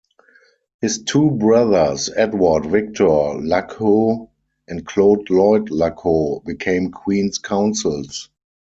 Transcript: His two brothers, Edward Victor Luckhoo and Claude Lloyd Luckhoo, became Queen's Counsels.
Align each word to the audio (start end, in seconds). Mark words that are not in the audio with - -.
His 0.81 1.03
two 1.03 1.29
brothers, 1.29 2.09
Edward 2.09 2.65
Victor 2.65 3.03
Luckhoo 3.07 4.29
and 4.67 4.83
Claude 4.83 5.29
Lloyd 5.29 5.69
Luckhoo, 5.69 6.43
became 6.43 6.89
Queen's 6.89 7.37
Counsels. 7.37 8.31